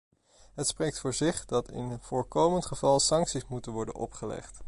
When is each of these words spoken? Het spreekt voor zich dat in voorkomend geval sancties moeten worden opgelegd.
Het 0.53 0.67
spreekt 0.67 0.99
voor 0.99 1.13
zich 1.13 1.45
dat 1.45 1.71
in 1.71 1.99
voorkomend 1.99 2.65
geval 2.65 2.99
sancties 2.99 3.47
moeten 3.47 3.71
worden 3.71 3.95
opgelegd. 3.95 4.59